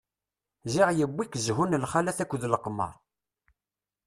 Ziɣ 0.73 0.89
yewwi-k 0.93 1.33
zhu 1.45 1.65
n 1.65 1.79
lxalat 1.83 2.17
akked 2.23 2.43
leqmeṛ. 2.53 2.93